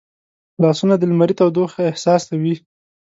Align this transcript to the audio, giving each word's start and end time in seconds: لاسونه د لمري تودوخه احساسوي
لاسونه 0.61 0.95
د 0.97 1.03
لمري 1.11 1.33
تودوخه 1.39 1.79
احساسوي 1.91 2.55